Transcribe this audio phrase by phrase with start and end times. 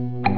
[0.00, 0.29] Thank you.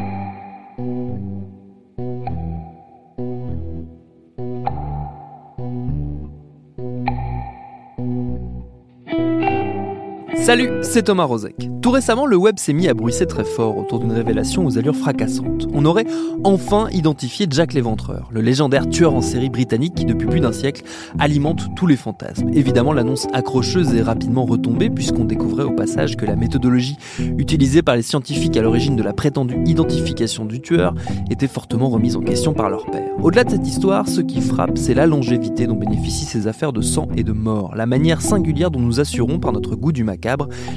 [10.43, 11.55] Salut, c'est Thomas Rozek.
[11.83, 14.97] Tout récemment, le web s'est mis à bruisser très fort autour d'une révélation aux allures
[14.97, 15.69] fracassantes.
[15.73, 16.07] On aurait
[16.43, 20.83] enfin identifié Jack l'Éventreur, le légendaire tueur en série britannique qui, depuis plus d'un siècle,
[21.21, 22.49] alimente tous les fantasmes.
[22.55, 26.97] Évidemment, l'annonce accrocheuse est rapidement retombée puisqu'on découvrait au passage que la méthodologie
[27.39, 30.93] utilisée par les scientifiques à l'origine de la prétendue identification du tueur
[31.31, 33.11] était fortement remise en question par leur père.
[33.23, 36.81] Au-delà de cette histoire, ce qui frappe, c'est la longévité dont bénéficient ces affaires de
[36.81, 40.32] sang et de mort, la manière singulière dont nous assurons, par notre goût du macabre,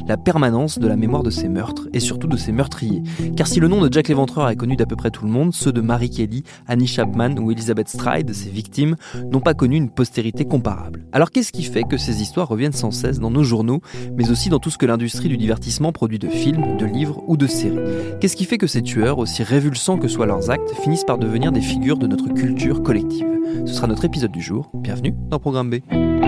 [0.08, 3.04] la permanence de la mémoire de ces meurtres et surtout de ces meurtriers.
[3.36, 5.54] Car si le nom de Jack l'Éventreur est connu d'à peu près tout le monde,
[5.54, 8.96] ceux de Mary Kelly, Annie Chapman ou Elizabeth Stride, ses victimes,
[9.32, 11.06] n'ont pas connu une postérité comparable.
[11.12, 13.82] Alors qu'est-ce qui fait que ces histoires reviennent sans cesse dans nos journaux,
[14.18, 17.38] mais aussi dans tout ce que l'industrie du divertissement produit de films, de livres ou
[17.38, 17.80] de séries?
[18.20, 21.52] Qu'est-ce qui fait que ces tueurs, aussi révulsants que soient leurs actes, finissent par devenir
[21.52, 23.28] des figures de notre culture collective?
[23.66, 24.70] Ce sera notre épisode du jour.
[24.74, 26.25] Bienvenue dans Programme B.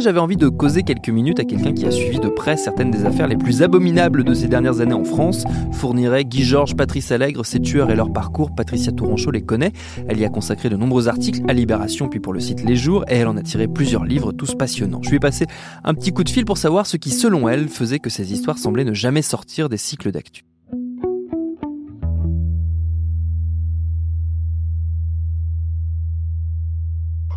[0.00, 3.04] j'avais envie de causer quelques minutes à quelqu'un qui a suivi de près certaines des
[3.04, 5.44] affaires les plus abominables de ces dernières années en France.
[5.72, 8.54] Fournirait Guy Georges, Patrice Allègre, ses tueurs et leur parcours.
[8.54, 9.72] Patricia Tourangeau les connaît.
[10.08, 13.04] Elle y a consacré de nombreux articles à Libération puis pour le site Les Jours
[13.08, 15.00] et elle en a tiré plusieurs livres tous passionnants.
[15.02, 15.46] Je lui ai passé
[15.84, 18.58] un petit coup de fil pour savoir ce qui, selon elle, faisait que ces histoires
[18.58, 20.44] semblaient ne jamais sortir des cycles d'actu.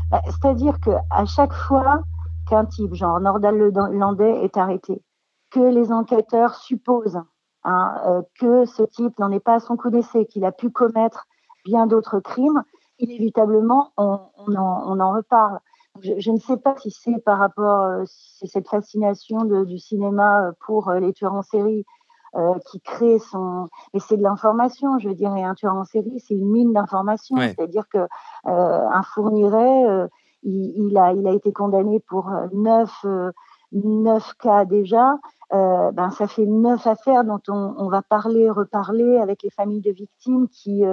[0.10, 2.04] Bah, C'est-à-dire que à chaque fois
[2.52, 5.02] qu'un type, genre Nordal Landais, est arrêté,
[5.52, 7.22] que les enquêteurs supposent
[7.64, 10.70] hein, euh, que ce type n'en est pas à son coup d'essai, qu'il a pu
[10.70, 11.28] commettre
[11.64, 12.64] bien d'autres crimes,
[13.00, 15.60] inévitablement, on, on, en, on en, reparle.
[16.02, 19.78] Je, je, ne sais pas si c'est par rapport, euh, si cette fascination de, du
[19.80, 21.86] cinéma pour euh, les tueurs en série
[22.34, 23.68] euh, qui crée son.
[23.94, 25.44] Et c'est de l'information, je dirais.
[25.44, 27.36] Un tueur en série, c'est une mine d'informations.
[27.36, 27.54] Ouais.
[27.54, 28.08] C'est-à-dire que euh,
[28.46, 30.08] un fournirait, euh,
[30.44, 33.06] il, a, été condamné pour neuf,
[33.72, 35.16] neuf cas déjà.
[35.52, 39.92] ben, ça fait neuf affaires dont on, on, va parler, reparler avec les familles de
[39.92, 40.84] victimes qui,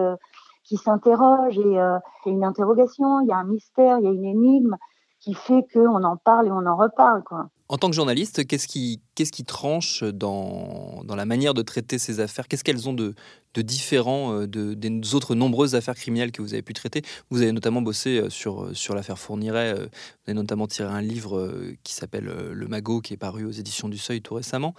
[0.65, 1.59] qui s'interrogent.
[1.59, 4.25] Et il y a une interrogation, il y a un mystère, il y a une
[4.25, 4.77] énigme
[5.21, 7.23] qui fait qu'on en parle et on en reparle.
[7.25, 7.49] Quoi.
[7.69, 11.99] En tant que journaliste, qu'est-ce qui, qu'est-ce qui tranche dans, dans la manière de traiter
[11.99, 12.47] ces affaires?
[12.47, 13.17] Qu'est-ce qu'elles ont de,
[13.55, 17.03] de différent euh, de, des autres nombreuses affaires criminelles que vous avez pu traiter?
[17.29, 19.75] Vous avez notamment bossé euh, sur, sur l'affaire Fourniret.
[19.75, 19.89] Vous
[20.29, 21.53] avez notamment tiré un livre
[21.83, 24.73] qui s'appelle Le Magot, qui est paru aux éditions du Seuil tout récemment.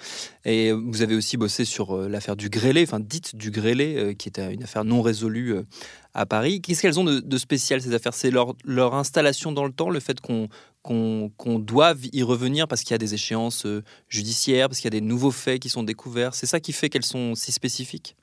[0.45, 4.53] Et vous avez aussi bossé sur l'affaire du Grélé, enfin dite du Grélé, qui était
[4.53, 5.55] une affaire non résolue
[6.13, 6.61] à Paris.
[6.61, 8.13] Qu'est-ce qu'elles ont de, de, spécial ces affaires?
[8.13, 10.47] C'est leur, leur installation dans le temps, le fait qu'on
[10.81, 13.83] qu'on qu doive y revenir parce qu'il y a des échéances euh,
[14.29, 16.33] judiciaires, parce qu'il y a des nouveaux faits qui sont découverts.
[16.33, 18.15] C'est ça qui fait qu'elles sont si spécifiques?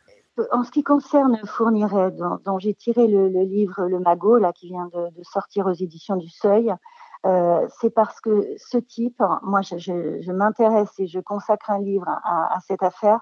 [0.52, 2.12] En ce qui concerne Fourniret,
[2.44, 6.28] dont, j'ai tiré le, livre Le Magot, là, qui vient de, sortir aux éditions du
[6.28, 6.72] Seuil,
[7.24, 12.54] euh, c'est parce que ce type, moi je, m'intéresse et je consacre un livre à,
[12.54, 13.20] à cette affaire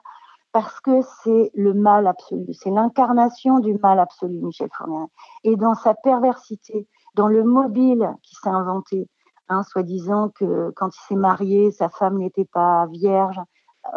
[0.53, 5.06] parce que c'est le mal absolu, c'est l'incarnation du mal absolu, Michel Fourniret.
[5.44, 9.09] Et dans sa perversité, dans le mobile qui s'est inventé,
[9.49, 13.41] hein, soi-disant que quand il s'est marié, sa femme n'était pas vierge,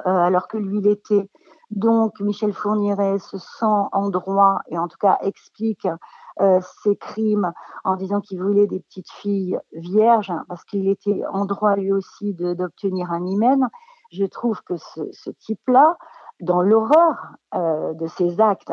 [0.06, 1.30] euh, alors que lui l'était.
[1.72, 5.88] Donc Michel Fourniret se sent en droit et en tout cas explique
[6.40, 7.52] euh, ses crimes
[7.84, 12.34] en disant qu'il voulait des petites filles vierges parce qu'il était en droit lui aussi
[12.34, 13.68] d'obtenir un hymen.
[14.12, 15.98] Je trouve que ce, ce type-là,
[16.40, 18.72] dans l'horreur euh, de ses actes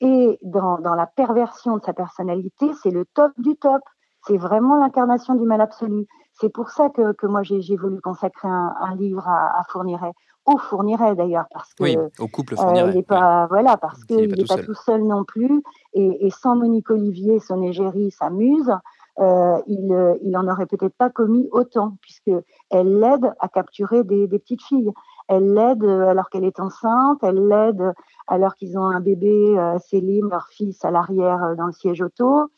[0.00, 3.82] et dans, dans, la perversion de sa personnalité, c'est le top du top.
[4.26, 6.06] C'est vraiment l'incarnation du mal absolu.
[6.32, 10.12] C'est pour ça que, que moi j'ai voulu consacrer un, un livre à, à, Fourniret,
[10.44, 12.88] au Fourniret d'ailleurs, parce que oui, au couple Fourniret.
[12.88, 15.62] Euh, il est pas, voilà, parce qu'il n'est pas, pas, tout seul non plus,
[15.94, 18.70] et, et sans Monique Olivier, son égérie, sa muse,
[19.18, 22.32] euh, il, il en aurait peut-être pas commis autant, puisque
[22.70, 24.92] elle l'aide à capturer des, des petites filles
[25.28, 27.94] Elle l'aide alors qu'elle est enceinte, elle l'aide
[28.26, 29.56] alors qu'ils ont un bébé,
[29.88, 32.50] Céline, leur fils, à l'arrière dans le siège auto.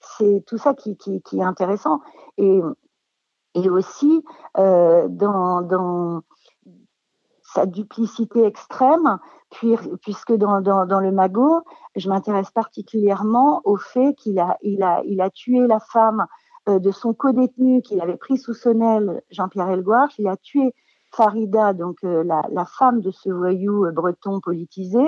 [0.00, 0.96] C'est tout ça qui,
[1.32, 2.00] est intéressant.
[2.38, 2.60] Et,
[3.54, 4.24] et aussi,
[4.56, 6.22] dans, dans
[7.42, 9.18] sa duplicité extrême,
[9.50, 11.62] puis, puisque dans, le magot,
[11.96, 16.26] je m'intéresse particulièrement au fait qu'il a, il a, il a tué la femme
[16.68, 20.14] euh, de son co-détenu qu'il avait pris sous son aile, Jean-Pierre Elgouarch.
[20.18, 20.74] Il a tué
[21.12, 25.04] Farida, donc euh, la, femme de ce voyou euh, breton politisé,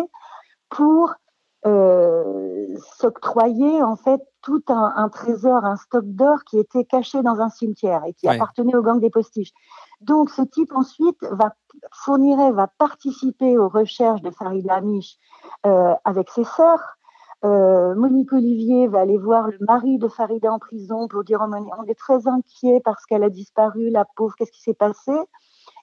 [0.69, 1.15] pour
[1.65, 7.41] euh, s'octroyer en fait tout un, un, trésor, un stock d'or qui était caché dans
[7.41, 9.53] un cimetière et qui appartenait au gang des postiches.
[10.01, 11.55] Donc ce type ensuite va
[11.93, 15.19] fournirait, va participer aux recherches de Farida Amish
[15.67, 16.97] euh, avec ses sœurs.
[17.45, 21.53] Euh, Monique Olivier va aller voir le mari de Farida en prison pour dire oh,
[21.79, 25.13] on est très inquiet parce qu'elle a disparu, la pauvre, qu'est-ce qui s'est passé?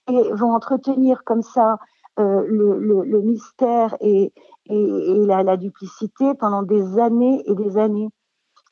[0.10, 1.78] Et vont entretenir comme ça
[2.20, 4.34] euh, le, le, le, mystère et,
[4.66, 8.10] et, et la, la, duplicité pendant des années et des années.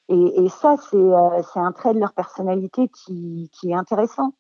[0.10, 4.34] Et, et ça, c'est euh, un trait de leur personnalité qui, qui est intéressant.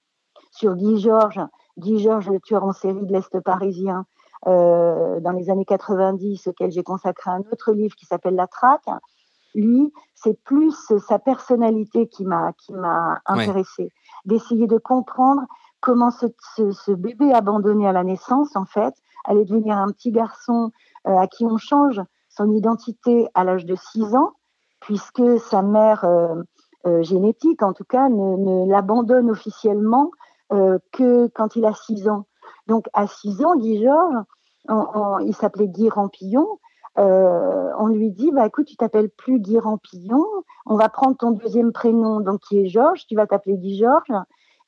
[0.51, 1.41] Sur Guy Georges,
[1.77, 4.05] Guy Georges, le tueur en série de l'Est parisien,
[4.47, 8.89] euh, dans les années 90, auquel j'ai consacré un autre livre qui s'appelle La Traque.
[9.55, 10.75] Lui, c'est plus
[11.07, 13.89] sa personnalité qui m'a qui m'a intéressée,
[14.25, 15.41] d'essayer de comprendre
[15.81, 18.93] comment ce, bébé abandonné à la naissance, en fait,
[19.25, 20.71] allait devenir un petit garçon
[21.07, 24.33] euh, à qui on change son identité à l'âge de 6 ans,
[24.79, 26.41] puisque sa mère euh,
[26.85, 30.11] euh, génétique, en tout cas, ne, ne l'abandonne officiellement
[30.93, 32.25] que quand il a 6 ans.
[32.67, 34.23] Donc à 6 ans, Guy Georges,
[35.25, 36.47] il s'appelait Guy Rampillon,
[36.95, 40.25] on lui dit bah écoute tu t'appelles plus Guy Rampillon
[40.65, 44.13] on va prendre ton deuxième prénom donc qui est Georges tu vas t'appeler Guy Georges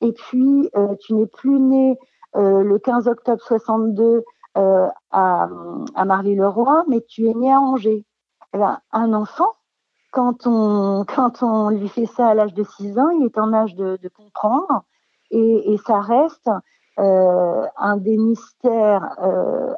[0.01, 1.97] et puis euh, tu n'es plus né
[2.35, 4.23] euh, le 15 octobre 62
[4.57, 5.47] euh, à,
[5.95, 8.05] à Marly-le-Roi mais tu es né à Angers
[8.53, 9.53] eh ben, un enfant
[10.11, 13.53] quand on quand on lui fait ça à l'âge de 6 ans il est en
[13.53, 14.83] âge de, comprendre
[15.31, 16.49] et, ça reste
[16.97, 19.15] un des mystères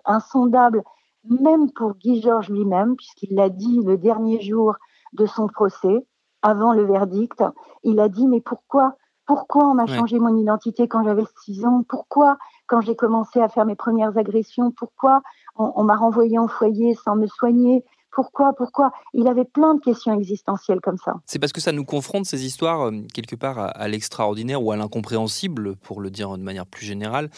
[0.06, 0.82] insondables,
[1.26, 4.76] même pour Guy Georges lui-même, puisqu'il l'a dit le dernier jour
[5.12, 6.08] de son procès,
[6.42, 7.44] avant le verdict.
[7.84, 8.96] Il a dit mais pourquoi
[9.26, 9.96] pourquoi on m'a ouais.
[9.96, 11.84] changé mon identité quand j'avais 6 ans?
[11.88, 12.38] Pourquoi
[12.68, 15.22] quand j'ai commencé à faire mes premières agressions Pourquoi
[15.56, 17.84] on, on m'a renvoyé en foyer sans me soigner?
[18.12, 18.92] Pourquoi Pourquoi?
[19.14, 21.16] Il avait plein de questions existentielles comme ça.
[21.26, 24.72] C'est parce que ça nous confronte ces histoires euh, quelque part à, à l'extraordinaire ou
[24.72, 27.30] à l'incompréhensible, pour le dire de manière plus générale,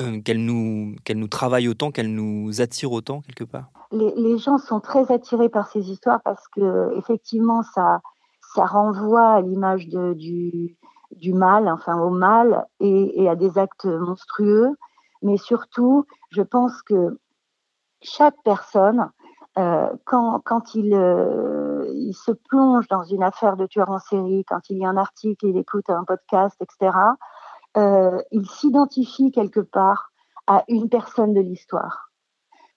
[0.00, 3.70] euh, qu'elle nous, qu nous travaille autant, qu'elle nous attire autant quelque part?
[3.90, 8.00] Les, les, gens sont très attirés par ces histoires parce que effectivement ça,
[8.54, 10.76] ça renvoie à l'image du,
[11.16, 14.76] du mal, enfin au mal et, à des actes monstrueux.
[15.22, 17.18] Mais surtout, je pense que
[18.00, 19.10] chaque personne
[19.58, 20.40] euh, quand,
[20.76, 24.96] euh, il, se plonge dans une affaire de tueur en série, quand il a un
[24.96, 26.96] article, il écoute un podcast, etc.,
[27.76, 30.12] euh, il s'identifie quelque part
[30.46, 32.10] à une personne de l'histoire.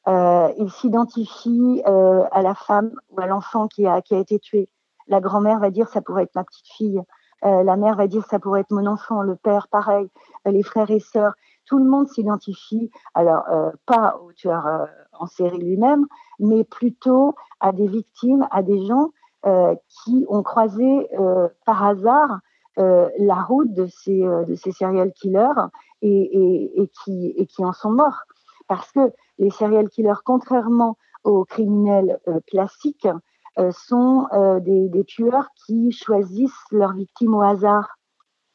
[0.07, 4.67] Il s'identifie à la femme ou à l'enfant qui a, qui a été tué.
[5.07, 7.01] La grand-mère va dire ça pourrait être ma petite fille.
[7.43, 9.21] Euh, la mère va dire ça pourrait être mon enfant.
[9.21, 10.09] Le père, pareil.
[10.45, 11.33] les frères et sœurs.
[11.65, 12.91] Tout le monde s'identifie.
[13.13, 13.45] Alors,
[13.85, 16.05] pas au tueur en série lui-même,
[16.39, 19.11] mais plutôt à des victimes, à des gens
[19.45, 22.41] euh, qui ont croisé euh, par hasard
[22.77, 25.67] euh, la route de ces, euh, de serial killers
[26.03, 28.21] et, qui, et qui en sont morts.
[28.67, 33.17] Parce que les serial killers, contrairement aux criminels euh, classiques, euh,
[33.71, 34.27] sont
[34.61, 37.97] des, des, tueurs qui choisissent leurs victimes au hasard.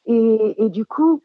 [0.06, 1.22] Et, du coup,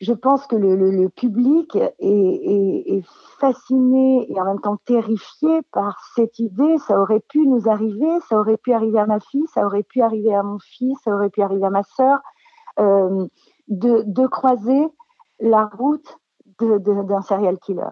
[0.00, 3.02] je pense que le, public est,
[3.38, 6.76] fasciné et en même temps terrifié par cette idée.
[6.86, 10.02] Ça aurait pu nous arriver, ça aurait pu arriver à ma fille, ça aurait pu
[10.02, 12.18] arriver à mon fils, ça aurait pu arriver à ma sœur,
[12.78, 13.26] euh,
[13.68, 14.86] de, croiser
[15.40, 16.18] la route
[16.58, 17.90] d'un serial killer.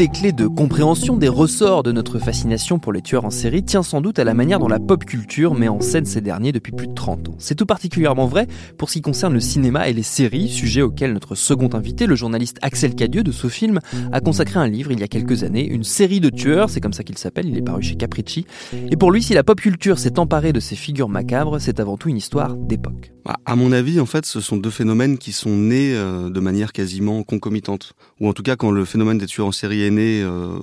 [0.00, 3.82] Des clés de compréhension des ressorts de notre fascination pour les tueurs en série tient
[3.82, 6.72] sans doute à la manière dont la pop culture met en scène ces derniers depuis
[6.72, 7.34] plus de 30 ans.
[7.36, 8.46] C'est tout particulièrement vrai
[8.78, 12.14] pour ce qui concerne le cinéma et les séries, sujet auquel notre second invité, le
[12.14, 13.80] journaliste Axel Cadieux de SoFilm,
[14.10, 16.94] a consacré un livre il y a quelques années, une série de tueurs, c'est comme
[16.94, 18.46] ça qu'il s'appelle, il est paru chez Capricci.
[18.72, 21.98] Et pour lui, si la pop culture s'est emparée de ces figures macabres, c'est avant
[21.98, 23.12] tout une histoire d'époque.
[23.24, 26.40] Bah, à mon avis, en fait, ce sont deux phénomènes qui sont nés euh, de
[26.40, 27.92] manière quasiment concomitante.
[28.20, 30.58] Ou en tout cas, quand le phénomène des tueurs en série est né euh,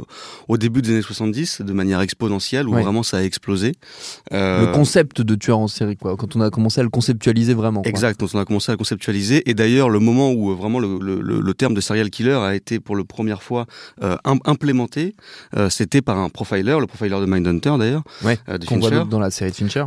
[0.48, 3.74] au début des années 70, de manière exponentielle, où vraiment ça a explosé.
[4.34, 6.16] Euh, le concept de tueur en série, quoi.
[6.18, 7.82] Quand on a commencé à le conceptualiser vraiment.
[7.82, 7.90] Quoi.
[7.90, 9.50] Exact, quand on a commencé à le conceptualiser.
[9.50, 12.80] Et d'ailleurs, le moment où vraiment le, le, le, terme de serial killer a été
[12.80, 13.66] pour la première fois
[14.46, 15.16] implémenté,
[15.70, 18.04] c'était par un profiler, le profiler de Mindhunter d'ailleurs.
[18.24, 18.38] Ouais,
[18.68, 19.86] qu'on voit dans la série de Fincher.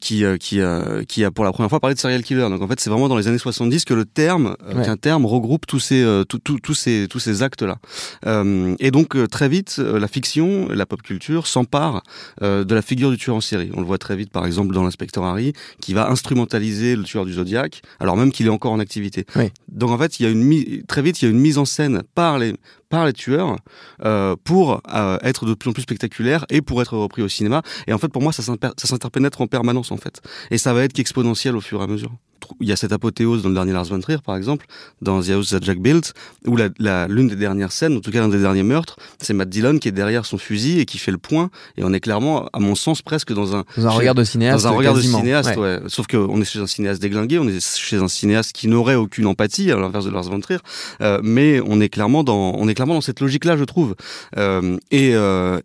[0.00, 0.60] qui, qui,
[1.08, 2.48] qui a pour la première fois parlé de serial killer.
[2.48, 5.26] Donc en fait, c'est vraiment dans les années 70 que le terme, euh, qu'un terme
[5.26, 7.78] regroupe tous ces, euh, tous ces, tous ces actes-là.
[8.26, 12.02] Euh, et donc très vite, la fiction, la pop culture s'empare
[12.40, 13.70] de la figure du tueur en série.
[13.74, 17.24] On le voit très vite, par exemple, dans l'inspecteur Harry, qui va instrumentaliser le tueur
[17.24, 19.26] du Zodiac, alors même qu'il est encore en activité.
[19.68, 21.64] Donc en fait, il y a une très vite, il y a une mise en
[21.64, 22.54] scène par les
[22.88, 23.56] par les tueurs
[24.04, 27.62] euh, pour euh, être de plus en plus spectaculaire et pour être repris au cinéma.
[27.86, 30.20] Et en fait, pour moi, ça s'interpénètre en permanence, en fait.
[30.50, 32.12] Et ça va être qu'exponentiel au fur et à mesure
[32.60, 34.66] il y a cette apothéose dans le dernier Lars von Trier, par exemple,
[35.02, 36.14] dans The House That Jack Built,
[36.46, 39.48] où l'une la, des dernières scènes, en tout cas l'un des derniers meurtres, c'est Matt
[39.48, 41.50] Dillon qui est derrière son fusil et qui fait le point.
[41.76, 44.64] Et on est clairement, à mon sens, presque dans un, dans un regard de cinéaste.
[44.64, 45.80] Dans un regard de cinéaste, ouais.
[45.88, 49.26] Sauf qu'on est chez un cinéaste déglingué, on est chez un cinéaste qui n'aurait aucune
[49.26, 50.60] empathie, à l'inverse de Lars von Trier.
[51.00, 53.96] Euh, mais on est clairement dans, on est clairement dans cette logique-là, je trouve.
[54.36, 55.60] Euh, et, euh,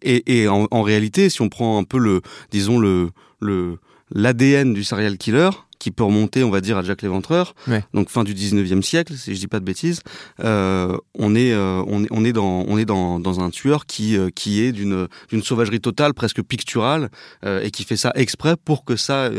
[0.50, 3.12] en, réalité, si on prend un peu le, disons le
[4.16, 5.50] l'ADN du serial killer,
[5.84, 7.56] qui peut remonter, on va dire, à Jack l'Éventreur,
[7.94, 10.00] donc fin du 19e siècle, si je dis pas de bêtises.
[10.42, 13.86] Euh, on est, euh, on est, on est dans, on est dans, dans un tueur
[13.86, 17.10] qui, euh, qui est d'une, d'une sauvagerie totale, presque picturale,
[17.46, 19.30] et qui fait ça exprès pour que ça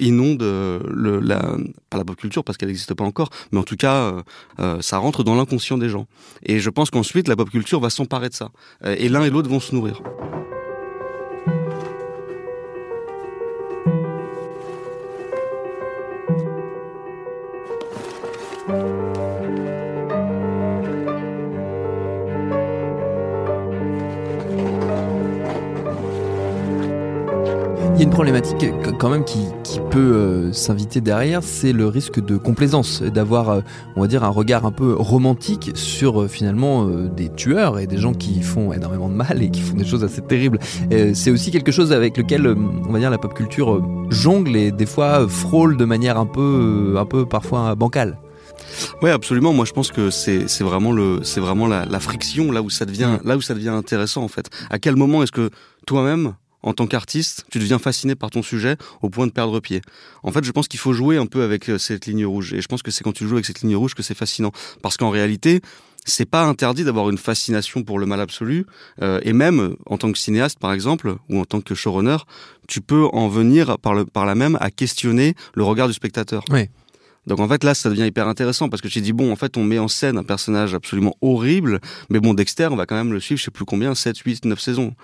[0.00, 1.56] inonde le, la,
[1.90, 4.14] pas la pop culture parce qu'elle n'existe pas encore, mais en tout cas,
[4.80, 6.08] ça rentre dans l'inconscient des gens.
[6.42, 8.50] Et je pense qu'ensuite, la pop culture va s'emparer de ça,
[8.84, 10.02] et l'un et l'autre vont se nourrir.
[18.68, 18.74] Il y
[28.00, 28.66] a une problématique
[28.98, 29.46] quand même qui,
[29.90, 33.60] peut euh, s'inviter derrière, c'est le risque de complaisance, d'avoir, euh,
[33.96, 37.96] on va dire, un regard un peu romantique sur euh, finalement des tueurs et des
[37.96, 40.58] gens qui font énormément de mal et qui font des choses assez terribles.
[41.14, 44.86] c'est aussi quelque chose avec lequel, on va dire, la pop culture jongle et des
[44.86, 48.18] fois frôle de manière un peu, un peu parfois bancale.
[49.02, 49.52] Oui, absolument.
[49.52, 52.84] Moi, je pense que c'est vraiment le c'est vraiment la, la, friction là où ça
[52.84, 54.50] devient là où ça devient intéressant en fait.
[54.70, 55.50] À quel moment est-ce que
[55.86, 59.80] toi-même en tant qu'artiste, tu deviens fasciné par ton sujet au point de perdre pied?
[60.22, 62.52] En fait, je pense qu'il faut jouer un peu avec euh, cette ligne rouge.
[62.52, 64.50] Et je pense que c'est quand tu joues avec cette ligne rouge que c'est fascinant.
[64.82, 65.60] Parce qu'en réalité,
[66.04, 68.66] c'est pas interdit d'avoir une fascination pour le mal absolu.
[69.02, 72.18] Euh, et même en tant que cinéaste, par exemple, ou en tant que showrunner,
[72.66, 76.44] tu peux en venir par, le, par là même à questionner le regard du spectateur.
[76.50, 76.68] Oui.
[77.28, 79.56] Donc en fait là ça devient hyper intéressant parce que tu dis bon en fait
[79.56, 81.80] on met en scène un personnage absolument horrible
[82.10, 84.44] mais bon Dexter on va quand même le suivre je sais plus combien 7 8
[84.46, 84.94] 9 saisons.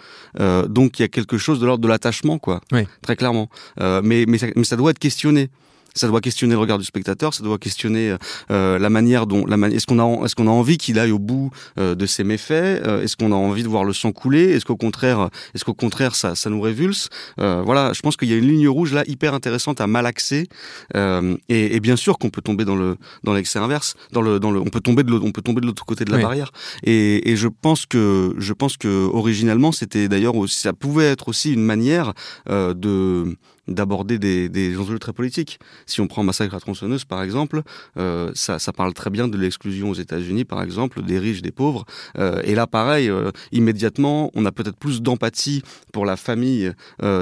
[0.40, 2.60] Euh, donc il y a quelque chose de l'ordre de l'attachement quoi.
[2.72, 2.86] Oui.
[3.02, 3.48] Très clairement.
[3.80, 5.50] Euh, mais, mais mais ça doit être questionné
[5.94, 8.16] ça doit questionner le regard du spectateur, ça doit questionner
[8.50, 11.18] euh, la manière dont la est-ce qu'on a est-ce qu'on a envie qu'il aille au
[11.18, 14.50] bout euh, de ses méfaits, euh, est-ce qu'on a envie de voir le sang couler,
[14.50, 17.08] est-ce qu'au contraire est-ce qu'au contraire ça ça nous révulse.
[17.38, 20.48] voilà, je pense qu'il y a une ligne rouge là hyper intéressante à malaxer
[20.94, 24.50] et, et bien sûr qu'on peut tomber dans le dans l'excès inverse, dans le dans
[24.50, 26.50] le on peut tomber de l'autre on peut tomber de l'autre côté de la barrière
[26.82, 31.52] et, et je pense que je pense que originalement c'était d'ailleurs ça pouvait être aussi
[31.52, 32.12] une manière
[32.48, 33.36] de
[33.68, 35.58] d'aborder des, enjeux très politiques.
[35.86, 37.62] Si on prend Massacre à tronçonneuse, par exemple,
[37.98, 41.84] euh, ça, parle très bien de l'exclusion aux États-Unis, par exemple, des riches, des pauvres.
[42.18, 46.72] Euh, et là, pareil, euh, immédiatement, on a peut-être plus d'empathie pour la famille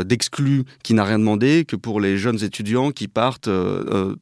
[0.05, 3.49] d'exclus qui n'a rien demandé que pour les jeunes étudiants qui partent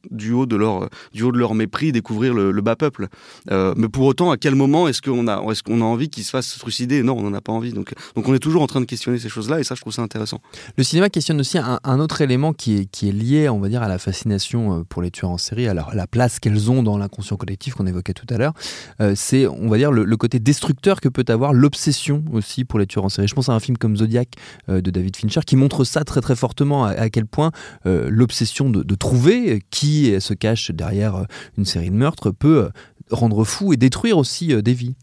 [0.09, 3.07] du haut de leur du haut de leur mépris découvrir le, bas peuple.
[3.49, 6.31] mais pour autant, à quel moment est-ce qu'on a est-ce qu'on a envie qu'ils se
[6.31, 7.03] fassent trucider?
[7.03, 7.73] Non, on n'en a pas envie.
[7.73, 9.93] Donc, donc on est toujours en train de questionner ces choses-là, et ça, je trouve
[9.93, 10.41] ça intéressant.
[10.77, 13.97] Le cinéma questionne aussi un autre élément qui est, lié, on va dire, à la
[13.97, 17.75] fascination euh, pour les tueurs en série, à la, place qu'elles ont dans l'inconscient collectif
[17.75, 18.53] qu'on évoquait tout à l'heure,
[18.99, 22.87] euh, c'est, on va dire, le, côté destructeur que peut avoir l'obsession aussi pour les
[22.87, 23.27] tueurs en série.
[23.27, 24.29] Je pense à un film comme Zodiac
[24.67, 27.51] euh, de David Fincher qui montre ça très très fortement, à, quel point
[27.85, 31.25] l'obsession de, trouver qui se cache derrière
[31.57, 32.69] une série de meurtres peut
[33.11, 34.95] rendre fou et détruire aussi des vies.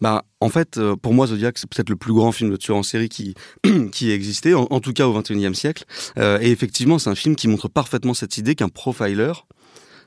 [0.00, 2.76] Bah, en fait, euh, pour moi, Zodiac, c'est peut-être le plus grand film de tueur
[2.76, 3.34] en série qui,
[3.92, 5.84] qui ait existé, en, tout cas au XXIe siècle.
[6.18, 9.32] Euh, et effectivement, c'est un film qui montre parfaitement cette idée qu'un profiler,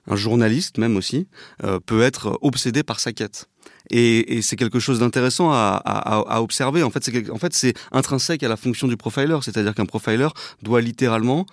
[0.07, 1.27] un journaliste même aussi,
[1.63, 3.49] euh, peut être obsédé par sa quête.
[3.89, 6.83] Et, c'est quelque chose d'intéressant à, observer.
[6.83, 10.27] En fait, c'est en fait, intrinsèque à la fonction du profiler, c'est-à-dire qu'un profiler
[10.61, 11.45] doit littéralement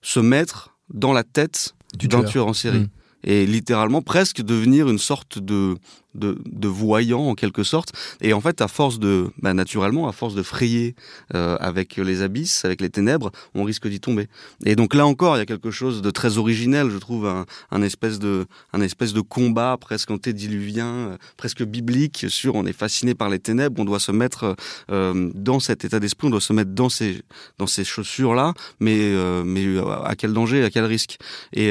[0.00, 2.80] se mettre dans la tête d'un tueur en série.
[2.80, 2.88] Mm.
[3.24, 5.76] Et littéralement presque devenir une sorte de
[6.14, 7.92] de, de voyant en quelque sorte.
[8.20, 10.94] Et en fait, à force de, bah, naturellement, à force de frayer
[11.34, 14.28] euh, avec les abysses, avec les ténèbres, on risque d'y tomber.
[14.64, 17.26] Et donc là encore, il y a quelque chose de très originel, je trouve,
[17.70, 22.72] un, espèce de, un espèce de combat presque antédiluvien, euh, presque biblique sur on est
[22.72, 24.56] fasciné par les ténèbres, on doit se mettre
[24.90, 27.22] euh, dans cet état d'esprit, on doit se mettre dans ces,
[27.58, 29.12] dans ces chaussures là, mais,
[29.44, 31.18] mais à quel danger, à quel risque?
[31.52, 31.70] Et,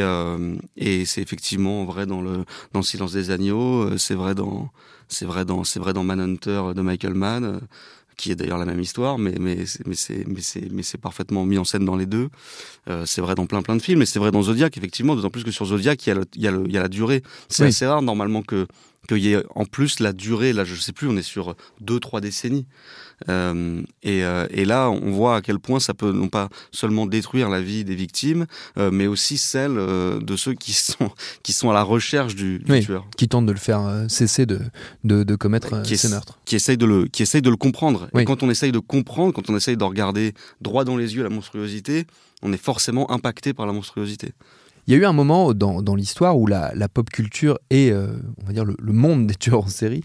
[0.77, 4.69] et c'est effectivement vrai dans le, dans le silence des agneaux, c'est vrai dans
[5.07, 7.59] c'est vrai dans c'est vrai dans Manhunter de Michael Mann euh,
[8.17, 10.97] qui est d'ailleurs la même histoire mais mais c'est mais c'est mais c'est mais c'est
[10.99, 12.29] parfaitement mis en scène dans les deux
[12.89, 15.29] euh, c'est vrai dans plein plein de films et c'est vrai dans Zodiac effectivement d'autant
[15.29, 16.81] plus que sur Zodiac il y a le, il y a le, il y a
[16.81, 17.69] la durée c'est Oui.
[17.69, 18.67] assez rare normalement que
[19.07, 21.99] qu'il y ait en plus la durée là je sais plus on est sur deux
[21.99, 22.65] trois décennies
[23.29, 27.05] euh, et, euh, et là on voit à quel point ça peut non pas seulement
[27.05, 28.45] détruire la vie des victimes
[28.77, 31.11] euh, mais aussi celle de ceux qui sont
[31.43, 32.81] qui sont à la recherche du, du Oui.
[32.83, 34.59] tueur Qui tente de le faire cesser de,
[35.03, 36.39] de, de commettre Qui ces meurtres.
[36.45, 38.23] qui essaye de le qui essaye de le comprendre Oui.
[38.23, 41.23] et quand on essaye de comprendre quand on essaye de regarder droit dans les yeux
[41.23, 42.05] la monstruosité
[42.41, 44.33] on est forcément impacté par la monstruosité
[44.91, 48.07] Il y a eu un moment dans, l'histoire où la, pop culture et, euh,
[48.43, 50.03] on va dire, le, monde des tueurs en série,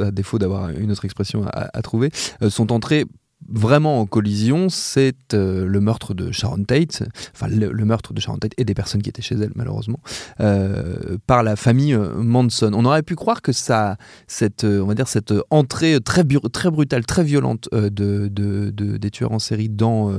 [0.00, 2.10] à défaut d'avoir une autre expression à, à trouver,
[2.40, 3.04] euh, sont entrés
[3.48, 7.02] vraiment en collision, c'est euh, le meurtre de Sharon Tate,
[7.34, 10.00] enfin le, meurtre de Sharon Tate et des personnes qui étaient chez elle malheureusement,
[10.40, 12.72] euh, par la famille euh, Manson.
[12.74, 17.06] On aurait pu croire que ça, cette, on va dire cette entrée très, très brutale,
[17.06, 20.12] très violente de, de- de- des tueurs en série dans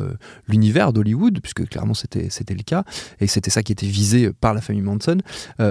[0.48, 2.84] l'univers d'Hollywood, puisque clairement c'était le cas,
[3.20, 5.18] et c'était ça qui était visé par la famille Manson,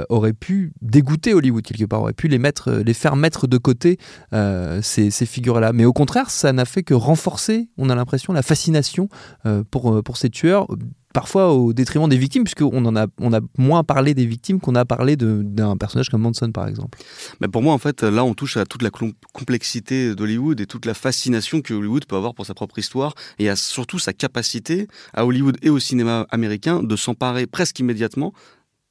[0.08, 3.98] aurait pu dégoûter Hollywood quelque part, aurait pu les mettre, les faire mettre de côté
[4.32, 5.72] ces figures-là.
[5.72, 9.08] Mais au contraire, ça n'a fait que renforcer, on a l'impression, la fascination
[9.46, 10.66] euh, pour, euh, pour ces tueurs.
[11.14, 14.74] Parfois au détriment des victimes, puisqu'on en a, on a moins parlé des victimes qu'on
[14.74, 16.98] a parlé d'un personnage comme Manson, par exemple.
[17.40, 18.90] mais pour moi en fait là on touche à toute la
[19.32, 23.48] complexité d'Hollywood et toute la fascination que Hollywood peut avoir pour sa propre histoire et
[23.48, 28.34] à surtout sa capacité à Hollywood et au cinéma américain de s'emparer presque immédiatement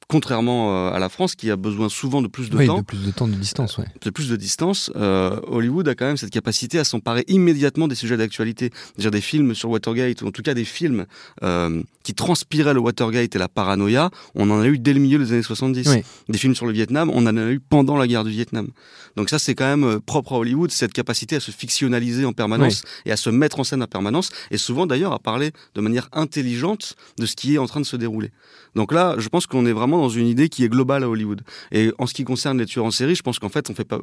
[0.08, 2.82] contrairement euh, à la France qui a besoin souvent de plus de oui, temps de
[2.82, 3.84] plus de temps de distance, ouais.
[4.00, 7.94] de plus de distance, euh, Hollywood a quand même cette capacité à s'emparer immédiatement des
[7.94, 8.70] sujets d'actualité.
[8.96, 11.04] Dire des films sur Watergate, ou en tout cas des films
[11.42, 15.18] euh, qui transpiraient le Watergate et la paranoïa, on en a eu dès le milieu
[15.18, 15.88] des années 70.
[15.88, 16.02] Oui.
[16.30, 18.68] Des films sur le Vietnam, on en a eu pendant la guerre du Vietnam.
[19.16, 22.32] Donc ça, c'est quand même euh, propre à Hollywood, cette capacité à se fictionnaliser en
[22.32, 25.80] permanence et à se mettre en scène en permanence, et souvent d'ailleurs à parler de
[25.80, 28.30] manière intelligente de ce qui est en train de se dérouler.
[28.78, 31.42] Donc là, je pense qu'on est vraiment dans une idée qui est globale à Hollywood.
[31.72, 33.84] Et en ce qui concerne les tueurs en série, je pense qu'en fait, on fait
[33.84, 33.98] pas,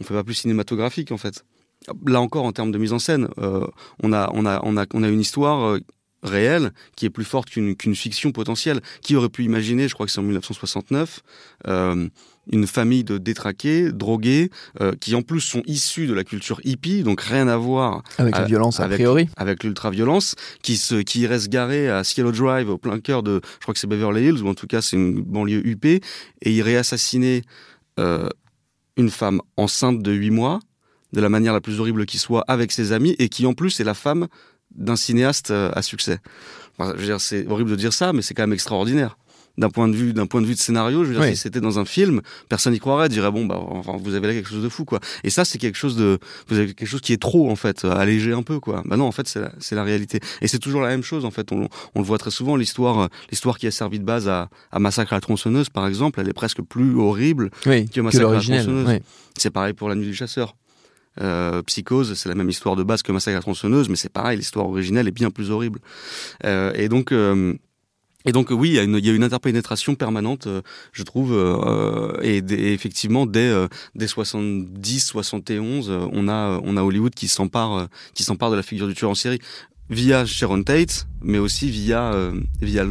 [0.00, 1.46] on fait pas plus cinématographique en fait.
[2.06, 3.66] Là encore, en termes de mise en scène, euh,
[4.02, 4.28] on a,
[4.92, 5.78] une histoire.
[6.22, 8.80] Réelle qui est plus forte qu'une fiction potentielle.
[9.02, 11.20] Qui aurait pu imaginer, je crois que c'est en 1969,
[11.68, 12.08] euh,
[12.50, 17.02] une famille de détraqués, drogués, euh, qui en plus sont issus de la culture hippie,
[17.04, 19.28] donc rien à voir Avec la violence, a avec- priori.
[19.36, 23.60] avec l'ultra-violence, qui se, qui reste garé à Cielo Drive, au plein cœur de, je
[23.60, 26.00] crois que c'est Beverly Hills, ou en tout cas c'est une banlieue UP, et
[26.44, 27.42] il réassassiner
[28.00, 28.28] euh,
[28.96, 30.58] une femme enceinte de 8 mois,
[31.12, 33.78] de la manière la plus horrible qui soit, avec ses amis, et qui en plus
[33.80, 34.26] est la femme
[34.74, 36.18] d'un cinéaste euh, à succès.
[36.78, 39.16] Enfin, je veux dire, c'est horrible de dire ça, mais c'est quand même extraordinaire.
[39.58, 41.36] D'un point de vue, d'un point de vue de scénario, je veux dire, Oui.
[41.36, 44.32] si c'était dans un film, personne n'y croirait, dirait bon, bah, enfin, vous avez là
[44.32, 44.98] quelque chose de fou, quoi.
[45.24, 47.84] Et ça, c'est quelque chose de, vous avez quelque chose qui est trop, en fait,
[47.84, 48.82] allégé un peu, quoi.
[48.86, 50.20] Bah non, en fait, c'est la, la réalité.
[50.40, 51.52] Et c'est toujours la même chose, en fait.
[51.52, 54.48] On, on le voit très souvent, l'histoire, euh, l'histoire qui a servi de base à,
[54.70, 58.00] à Massacre à la tronçonneuse, par exemple, elle est presque plus horrible Oui, que que
[58.00, 58.88] Massacre à la tronçonneuse.
[58.88, 59.00] oui.
[59.36, 60.56] c'est pareil pour La Nuit du Chasseur.
[61.20, 64.38] Euh, Psychose, c'est la même histoire de base que Massacre à tronçonneuse, mais c'est pareil,
[64.38, 65.80] l'histoire originelle est bien plus horrible.
[66.44, 67.54] Euh, et donc, euh,
[68.24, 70.46] et donc oui, il y, a une, une interpénétration permanente,
[70.92, 71.32] je trouve,
[72.22, 72.36] et,
[72.72, 73.52] effectivement dès
[73.96, 78.62] dès 70, 71, euh, on a on a Hollywood qui s'empare qui s'empare de la
[78.62, 79.40] figure du tueur en série
[79.90, 82.84] via Sharon Tate, mais aussi via via.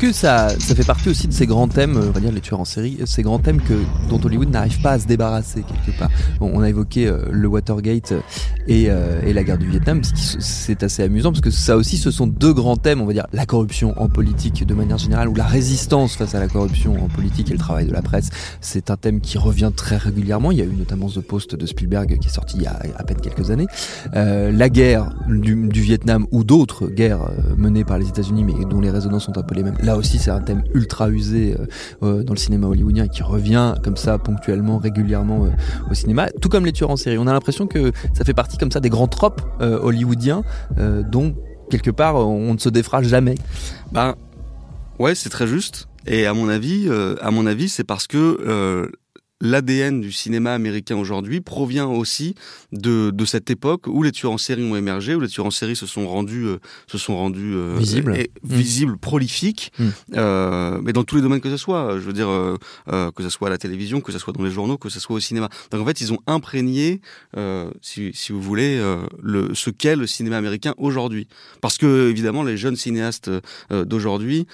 [0.00, 2.60] Que ça, ça fait partie aussi de ces grands thèmes, on va dire les tueurs
[2.60, 3.74] en série, ces grands thèmes que,
[4.08, 6.08] dont Hollywood n'arrive pas à se débarrasser quelque part
[6.40, 8.14] On a évoqué euh, le Watergate
[8.66, 10.00] et, euh, et, la guerre du Vietnam,
[10.38, 13.26] c'est assez amusant parce que ça aussi ce sont deux grands thèmes, on va dire
[13.34, 17.08] la corruption en politique de manière générale ou la résistance face à la corruption en
[17.08, 18.30] politique et le travail de la presse.
[18.62, 20.50] C'est un thème qui revient très régulièrement.
[20.50, 22.80] Il y a eu notamment The Post de Spielberg qui est sorti il y a
[22.96, 23.66] à peine quelques années.
[24.14, 28.80] Euh, la guerre du, du Vietnam ou d'autres guerres menées par les États-Unis mais dont
[28.80, 31.66] les résonances sont un peu les mêmes Là aussi, c'est un thème ultra usé euh,
[32.04, 36.30] euh, dans le cinéma hollywoodien et qui revient comme ça ponctuellement, régulièrement euh, au cinéma,
[36.40, 37.18] tout comme les tueurs en série.
[37.18, 40.44] On a l'impression que ça fait partie comme ça des grands tropes hollywoodiens
[41.10, 41.34] dont
[41.70, 43.34] quelque part on ne se défra jamais.
[43.90, 44.14] Ben
[45.00, 45.88] ouais, c'est très juste.
[46.06, 46.88] Et à mon avis,
[47.20, 48.92] à mon avis, c'est parce que
[49.40, 52.34] l'ADN du cinéma américain aujourd'hui provient aussi
[52.72, 55.50] de, de cette époque où les tueurs en série ont émergé, où les tueurs en
[55.50, 58.54] série se sont rendus, euh, se sont rendus euh, visibles, et, mm.
[58.54, 59.88] visibles, prolifiques, mm.
[60.16, 61.98] euh, mais dans tous les domaines que ce soit.
[61.98, 62.28] Je veux dire
[62.86, 65.16] que ce soit à la télévision, que ce soit dans les journaux, que ce soit
[65.16, 65.48] au cinéma.
[65.70, 67.00] Donc en fait, ils ont imprégné,
[67.80, 68.80] si, si, vous voulez,
[69.22, 71.28] le, ce qu'est le cinéma américain aujourd'hui.
[71.60, 73.30] Parce que évidemment, les jeunes cinéastes
[73.70, 74.46] d'aujourd'hui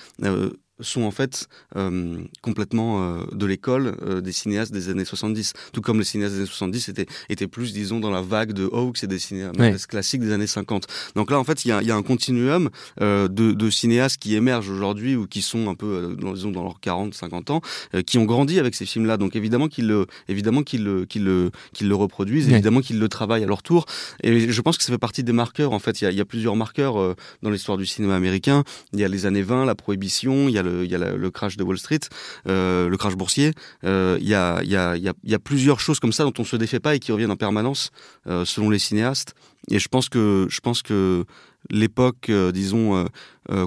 [0.81, 5.53] sont en fait euh, complètement euh, de l'école euh, des cinéastes des années 70.
[5.73, 8.67] Tout comme les cinéastes des années 70 étaient, étaient plus, disons, dans la vague de
[8.67, 10.87] Hawks et des cinéastes classiques des années 50.
[11.15, 12.69] Donc là, en fait, il y a, y a, un continuum
[13.01, 16.81] de, de, cinéastes qui émergent aujourd'hui ou qui sont un peu, dans, disons, dans leurs
[16.81, 17.61] 40, 50 ans,
[18.07, 19.17] qui ont grandi avec ces films-là.
[19.17, 23.09] Donc évidemment qu'ils le, évidemment qu'ils le, qu'ils le, qu'ils le reproduisent, évidemment qu'ils le
[23.09, 23.87] travaillent à leur tour.
[24.23, 25.73] Et je pense que ça fait partie des marqueurs.
[25.73, 28.65] En fait, il y a, il y a plusieurs marqueurs dans l'histoire du cinéma américain.
[28.93, 31.31] Il y a les années 20, la prohibition, il y a il y a le
[31.31, 32.01] crash de Wall Street,
[32.49, 33.53] euh, le crash boursier.
[33.85, 37.13] Euh, il y, a, plusieurs choses comme ça dont on se défait pas et qui
[37.13, 37.91] reviennent en permanence
[38.27, 39.35] euh, selon les cinéastes.
[39.71, 41.25] Et je pense que, je pense que
[41.71, 43.09] l'époque, disons,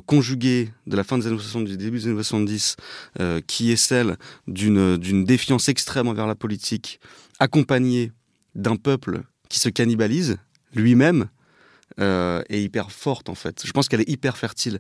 [0.06, 2.78] conjuguée de la fin des années 70, du début des années 70,
[3.48, 4.16] qui est celle
[4.48, 7.02] d'une défiance extrême envers la politique,
[7.40, 8.14] accompagnée
[8.56, 10.38] d'un peuple qui se cannibalise
[10.74, 11.28] lui-même,
[12.00, 13.64] euh, est hyper forte en fait.
[13.66, 14.80] Je pense qu'elle est hyper fertile.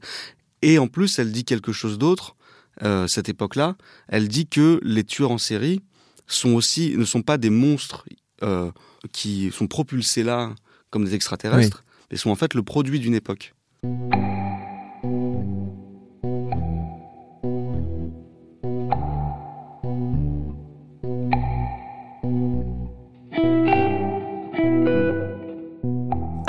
[0.61, 2.35] Et en plus, elle dit quelque chose d'autre,
[2.83, 3.75] euh, cette époque-là.
[4.07, 5.81] Elle dit que les tueurs en série
[6.27, 8.05] sont aussi, ne sont pas des monstres
[8.43, 8.71] euh,
[9.11, 10.53] qui sont propulsés là
[10.89, 13.53] comme des extraterrestres, mais sont en fait le produit d'une époque.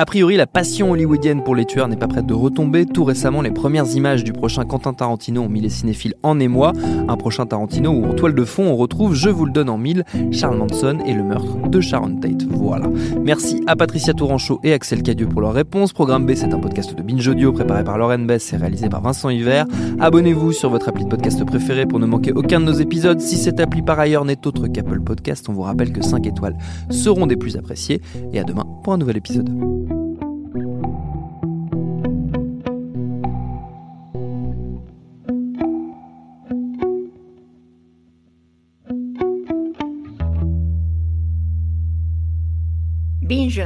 [0.01, 2.87] A priori, la passion hollywoodienne pour les tueurs n'est pas prête de retomber.
[2.87, 6.73] Tout récemment, les premières images du prochain Quentin Tarantino ont mis les cinéphiles en émoi.
[7.07, 9.77] Un prochain Tarantino où en toile de fond on retrouve, je vous le donne en
[9.77, 12.45] mille, Charles Manson et le meurtre de Sharon Tate.
[12.49, 12.87] Voilà.
[13.23, 15.93] Merci à Patricia Touranchot et Axel Cadieux pour leurs réponses.
[15.93, 19.03] Programme B, c'est un podcast de Binge Audio préparé par Lauren Bess et réalisé par
[19.03, 19.67] Vincent Hiver.
[19.99, 23.21] Abonnez-vous sur votre appli de podcast préféré pour ne manquer aucun de nos épisodes.
[23.21, 26.57] Si cette appli par ailleurs n'est autre qu'Apple Podcast, on vous rappelle que 5 étoiles
[26.89, 28.01] seront des plus appréciées.
[28.33, 29.90] Et à demain pour un nouvel épisode.
[43.31, 43.61] Binge.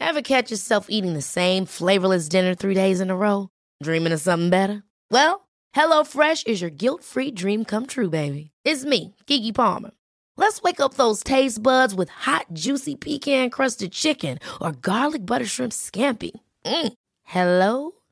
[0.00, 3.48] Ever catch yourself eating the same flavorless dinner three days in a row?
[3.80, 4.82] Dreaming of something better?
[5.08, 8.50] Well, HelloFresh is your guilt-free dream come true, baby.
[8.64, 9.92] It's me, Kiki Palmer.
[10.36, 15.72] Let's wake up those taste buds with hot, juicy pecan-crusted chicken or garlic butter shrimp
[15.72, 16.32] scampi.
[16.66, 16.92] Mm.
[17.22, 17.92] Hello